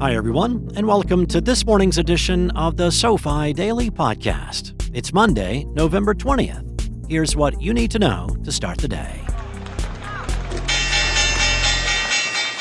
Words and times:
Hi, 0.00 0.16
everyone, 0.16 0.70
and 0.74 0.88
welcome 0.88 1.24
to 1.28 1.40
this 1.40 1.64
morning's 1.64 1.98
edition 1.98 2.50
of 2.50 2.76
the 2.76 2.90
SoFi 2.90 3.52
Daily 3.52 3.90
Podcast. 3.90 4.90
It's 4.92 5.12
Monday, 5.12 5.64
November 5.68 6.14
20th. 6.14 7.08
Here's 7.08 7.36
what 7.36 7.62
you 7.62 7.72
need 7.72 7.92
to 7.92 8.00
know 8.00 8.28
to 8.42 8.50
start 8.50 8.78
the 8.78 8.88
day. 8.88 9.22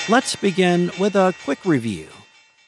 Let's 0.07 0.35
begin 0.35 0.91
with 0.99 1.15
a 1.15 1.33
quick 1.43 1.65
review. 1.65 2.07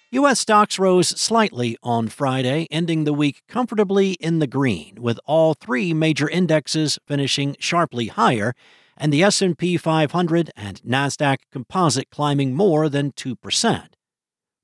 U.S. 0.09 0.39
stocks 0.39 0.79
rose 0.79 1.09
slightly 1.09 1.77
on 1.83 2.07
Friday, 2.07 2.67
ending 2.71 3.03
the 3.03 3.13
week 3.13 3.43
comfortably 3.47 4.13
in 4.13 4.39
the 4.39 4.47
green, 4.47 4.95
with 4.99 5.19
all 5.25 5.53
three 5.53 5.93
major 5.93 6.27
indexes 6.27 6.97
finishing 7.05 7.55
sharply 7.59 8.07
higher, 8.07 8.55
and 8.97 9.13
the 9.13 9.23
S&P 9.23 9.77
500 9.77 10.51
and 10.55 10.81
Nasdaq 10.81 11.37
Composite 11.51 12.09
climbing 12.09 12.55
more 12.55 12.89
than 12.89 13.11
2%. 13.11 13.94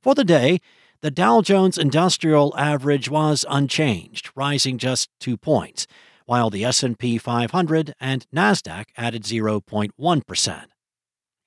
For 0.01 0.15
the 0.15 0.23
day, 0.23 0.59
the 1.01 1.11
Dow 1.11 1.41
Jones 1.41 1.77
Industrial 1.77 2.55
Average 2.57 3.09
was 3.09 3.45
unchanged, 3.47 4.31
rising 4.35 4.79
just 4.79 5.09
2 5.19 5.37
points, 5.37 5.85
while 6.25 6.49
the 6.49 6.65
S&P 6.65 7.19
500 7.19 7.93
and 7.99 8.25
Nasdaq 8.33 8.85
added 8.97 9.23
0.1%. 9.23 10.63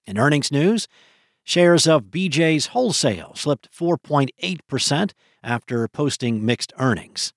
In 0.06 0.18
earnings 0.18 0.52
news, 0.52 0.86
shares 1.42 1.88
of 1.88 2.04
BJ's 2.04 2.66
Wholesale 2.66 3.32
slipped 3.34 3.68
4.8% 3.72 5.12
after 5.42 5.88
posting 5.88 6.46
mixed 6.46 6.72
earnings. 6.78 7.32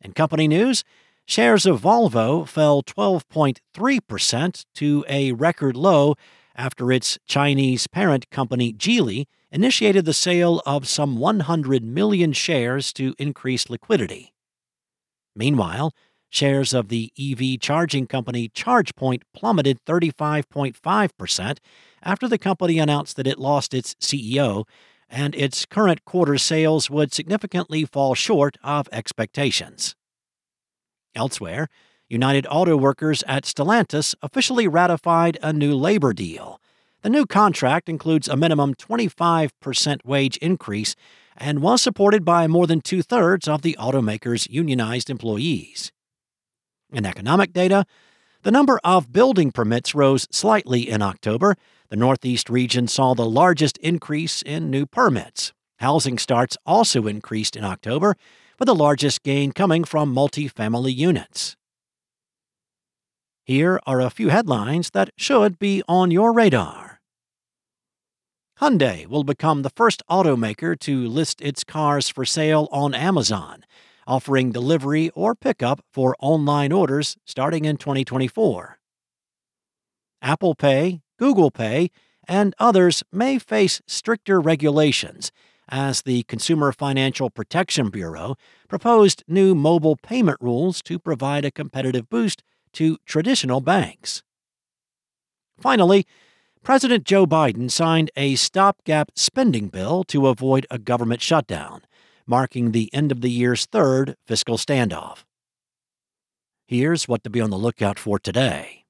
In 0.00 0.12
company 0.12 0.48
news, 0.48 0.84
shares 1.26 1.66
of 1.66 1.82
Volvo 1.82 2.48
fell 2.48 2.82
12.3% 2.82 4.64
to 4.74 5.04
a 5.06 5.32
record 5.32 5.76
low 5.76 6.14
after 6.56 6.90
its 6.90 7.18
Chinese 7.26 7.86
parent 7.86 8.30
company 8.30 8.72
Geely 8.72 9.26
initiated 9.52 10.06
the 10.06 10.14
sale 10.14 10.62
of 10.66 10.88
some 10.88 11.18
100 11.18 11.84
million 11.84 12.32
shares 12.32 12.92
to 12.94 13.14
increase 13.18 13.70
liquidity. 13.70 14.32
Meanwhile, 15.36 15.92
shares 16.30 16.72
of 16.72 16.88
the 16.88 17.12
EV 17.20 17.60
charging 17.60 18.06
company 18.06 18.48
ChargePoint 18.48 19.22
plummeted 19.34 19.78
35.5% 19.84 21.58
after 22.02 22.26
the 22.26 22.38
company 22.38 22.78
announced 22.78 23.16
that 23.16 23.26
it 23.26 23.38
lost 23.38 23.74
its 23.74 23.94
CEO 23.96 24.64
and 25.10 25.34
its 25.34 25.66
current 25.66 26.04
quarter 26.06 26.38
sales 26.38 26.88
would 26.88 27.12
significantly 27.12 27.84
fall 27.84 28.14
short 28.14 28.56
of 28.64 28.88
expectations. 28.90 29.94
Elsewhere, 31.14 31.68
United 32.08 32.46
Auto 32.50 32.76
Workers 32.76 33.22
at 33.28 33.44
Stellantis 33.44 34.14
officially 34.22 34.66
ratified 34.66 35.38
a 35.42 35.52
new 35.52 35.74
labor 35.74 36.14
deal. 36.14 36.60
The 37.02 37.10
new 37.10 37.26
contract 37.26 37.88
includes 37.88 38.28
a 38.28 38.36
minimum 38.36 38.74
25% 38.76 40.04
wage 40.04 40.36
increase 40.36 40.94
and 41.36 41.60
was 41.60 41.82
supported 41.82 42.24
by 42.24 42.46
more 42.46 42.68
than 42.68 42.80
two 42.80 43.02
thirds 43.02 43.48
of 43.48 43.62
the 43.62 43.76
automaker's 43.78 44.46
unionized 44.48 45.10
employees. 45.10 45.90
In 46.92 47.04
economic 47.04 47.52
data, 47.52 47.86
the 48.44 48.52
number 48.52 48.78
of 48.84 49.12
building 49.12 49.50
permits 49.50 49.96
rose 49.96 50.28
slightly 50.30 50.88
in 50.88 51.02
October. 51.02 51.56
The 51.88 51.96
Northeast 51.96 52.48
region 52.48 52.86
saw 52.86 53.14
the 53.14 53.28
largest 53.28 53.78
increase 53.78 54.40
in 54.40 54.70
new 54.70 54.86
permits. 54.86 55.52
Housing 55.78 56.18
starts 56.18 56.56
also 56.64 57.08
increased 57.08 57.56
in 57.56 57.64
October, 57.64 58.14
with 58.60 58.66
the 58.66 58.74
largest 58.76 59.24
gain 59.24 59.50
coming 59.50 59.82
from 59.82 60.14
multifamily 60.14 60.94
units. 60.94 61.56
Here 63.44 63.80
are 63.86 64.00
a 64.00 64.10
few 64.10 64.28
headlines 64.28 64.90
that 64.90 65.10
should 65.16 65.58
be 65.58 65.82
on 65.88 66.12
your 66.12 66.32
radar. 66.32 66.91
Hyundai 68.62 69.08
will 69.08 69.24
become 69.24 69.62
the 69.62 69.70
first 69.70 70.04
automaker 70.08 70.78
to 70.78 71.08
list 71.08 71.40
its 71.40 71.64
cars 71.64 72.08
for 72.08 72.24
sale 72.24 72.68
on 72.70 72.94
Amazon, 72.94 73.64
offering 74.06 74.52
delivery 74.52 75.10
or 75.16 75.34
pickup 75.34 75.84
for 75.92 76.14
online 76.20 76.70
orders 76.70 77.16
starting 77.24 77.64
in 77.64 77.76
2024. 77.76 78.78
Apple 80.22 80.54
Pay, 80.54 81.00
Google 81.18 81.50
Pay, 81.50 81.90
and 82.28 82.54
others 82.60 83.02
may 83.10 83.36
face 83.36 83.82
stricter 83.88 84.40
regulations 84.40 85.32
as 85.68 86.02
the 86.02 86.22
Consumer 86.22 86.70
Financial 86.70 87.30
Protection 87.30 87.90
Bureau 87.90 88.36
proposed 88.68 89.24
new 89.26 89.56
mobile 89.56 89.96
payment 89.96 90.38
rules 90.40 90.80
to 90.82 91.00
provide 91.00 91.44
a 91.44 91.50
competitive 91.50 92.08
boost 92.08 92.44
to 92.74 92.96
traditional 93.06 93.60
banks. 93.60 94.22
Finally, 95.60 96.06
President 96.62 97.02
Joe 97.04 97.26
Biden 97.26 97.68
signed 97.68 98.12
a 98.16 98.36
stopgap 98.36 99.10
spending 99.16 99.66
bill 99.66 100.04
to 100.04 100.28
avoid 100.28 100.64
a 100.70 100.78
government 100.78 101.20
shutdown, 101.20 101.82
marking 102.24 102.70
the 102.70 102.88
end 102.94 103.10
of 103.10 103.20
the 103.20 103.30
year's 103.30 103.66
third 103.66 104.14
fiscal 104.28 104.56
standoff. 104.56 105.24
Here's 106.68 107.08
what 107.08 107.24
to 107.24 107.30
be 107.30 107.40
on 107.40 107.50
the 107.50 107.58
lookout 107.58 107.98
for 107.98 108.20
today. 108.20 108.84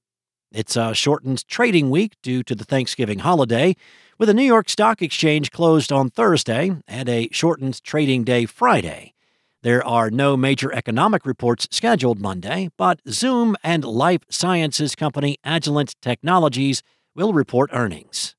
It's 0.53 0.77
a 0.77 0.93
shortened 0.93 1.49
trading 1.49 1.89
week 1.89 2.13
due 2.23 2.43
to 2.43 2.55
the 2.55 2.65
Thanksgiving 2.65 3.21
holiday, 3.21 3.75
with 4.19 4.27
the 4.27 4.35
New 4.35 4.45
York 4.45 4.69
Stock 4.69 5.01
Exchange 5.01 5.51
closed 5.51 5.91
on 5.91 6.11
Thursday 6.11 6.77
and 6.87 7.09
a 7.09 7.31
shortened 7.33 7.83
trading 7.83 8.23
day 8.23 8.45
Friday. 8.45 9.15
There 9.63 9.83
are 9.87 10.11
no 10.11 10.37
major 10.37 10.71
economic 10.75 11.25
reports 11.25 11.69
scheduled 11.71 12.21
Monday, 12.21 12.69
but 12.77 13.01
Zoom 13.09 13.57
and 13.65 13.83
life 13.83 14.21
sciences 14.29 14.95
company 14.95 15.39
Agilent 15.43 15.95
Technologies 16.03 16.83
will 17.15 17.33
report 17.33 17.71
earnings. 17.73 18.35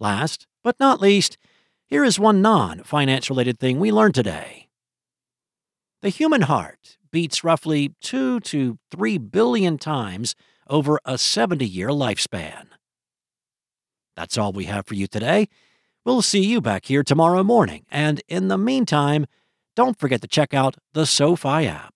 Last 0.00 0.46
but 0.62 0.80
not 0.80 1.00
least, 1.00 1.38
here 1.86 2.04
is 2.04 2.18
one 2.18 2.42
non 2.42 2.82
finance 2.82 3.28
related 3.30 3.58
thing 3.58 3.78
we 3.78 3.92
learned 3.92 4.14
today. 4.14 4.68
The 6.02 6.08
human 6.08 6.42
heart 6.42 6.98
beats 7.10 7.44
roughly 7.44 7.94
2 8.02 8.40
to 8.40 8.78
3 8.90 9.18
billion 9.18 9.78
times 9.78 10.34
over 10.68 10.98
a 11.04 11.16
70 11.16 11.66
year 11.66 11.88
lifespan. 11.88 12.66
That's 14.16 14.38
all 14.38 14.52
we 14.52 14.64
have 14.64 14.86
for 14.86 14.94
you 14.94 15.06
today. 15.06 15.48
We'll 16.04 16.22
see 16.22 16.44
you 16.44 16.60
back 16.60 16.86
here 16.86 17.02
tomorrow 17.02 17.42
morning, 17.42 17.86
and 17.90 18.20
in 18.28 18.48
the 18.48 18.58
meantime, 18.58 19.26
don't 19.74 19.98
forget 19.98 20.20
to 20.20 20.28
check 20.28 20.52
out 20.52 20.76
the 20.92 21.06
SoFi 21.06 21.66
app. 21.66 21.94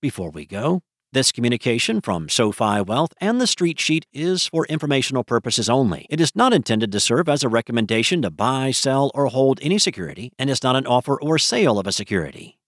Before 0.00 0.30
we 0.30 0.44
go, 0.44 0.82
this 1.12 1.32
communication 1.32 2.00
from 2.00 2.28
SoFi 2.28 2.82
Wealth 2.82 3.12
and 3.20 3.40
the 3.40 3.46
Street 3.46 3.80
Sheet 3.80 4.06
is 4.12 4.46
for 4.46 4.66
informational 4.66 5.24
purposes 5.24 5.70
only. 5.70 6.06
It 6.10 6.20
is 6.20 6.36
not 6.36 6.52
intended 6.52 6.92
to 6.92 7.00
serve 7.00 7.28
as 7.28 7.42
a 7.42 7.48
recommendation 7.48 8.22
to 8.22 8.30
buy, 8.30 8.70
sell, 8.70 9.10
or 9.14 9.26
hold 9.26 9.58
any 9.62 9.78
security, 9.78 10.32
and 10.38 10.50
is 10.50 10.62
not 10.62 10.76
an 10.76 10.86
offer 10.86 11.20
or 11.20 11.38
sale 11.38 11.78
of 11.78 11.86
a 11.86 11.92
security. 11.92 12.57